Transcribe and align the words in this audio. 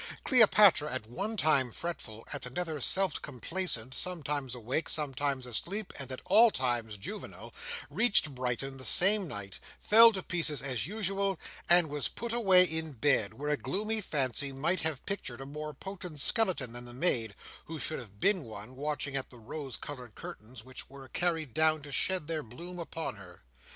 Cleopatra, 0.23 0.91
at 0.91 1.05
one 1.05 1.37
time 1.37 1.71
fretful, 1.71 2.25
at 2.33 2.47
another 2.47 2.81
self 2.81 3.21
complacent, 3.21 3.93
sometimes 3.93 4.55
awake, 4.55 4.89
sometimes 4.89 5.45
asleep, 5.45 5.93
and 5.99 6.11
at 6.11 6.23
all 6.25 6.49
times 6.49 6.97
juvenile, 6.97 7.53
reached 7.91 8.33
Brighton 8.33 8.77
the 8.77 8.83
same 8.83 9.27
night, 9.27 9.59
fell 9.77 10.11
to 10.13 10.23
pieces 10.23 10.63
as 10.63 10.87
usual, 10.87 11.39
and 11.69 11.87
was 11.87 12.07
put 12.09 12.33
away 12.33 12.63
in 12.63 12.93
bed; 12.93 13.35
where 13.35 13.51
a 13.51 13.57
gloomy 13.57 14.01
fancy 14.01 14.51
might 14.51 14.79
have 14.81 15.05
pictured 15.05 15.39
a 15.39 15.45
more 15.45 15.71
potent 15.71 16.19
skeleton 16.19 16.71
than 16.73 16.85
the 16.85 16.95
maid, 16.95 17.35
who 17.65 17.77
should 17.77 17.99
have 17.99 18.19
been 18.19 18.43
one, 18.43 18.75
watching 18.75 19.15
at 19.15 19.29
the 19.29 19.37
rose 19.37 19.77
coloured 19.77 20.15
curtains, 20.15 20.65
which 20.65 20.89
were 20.89 21.09
carried 21.09 21.53
down 21.53 21.83
to 21.83 21.91
shed 21.91 22.25
their 22.25 22.41
bloom 22.41 22.79
upon 22.79 23.17
her. 23.17 23.43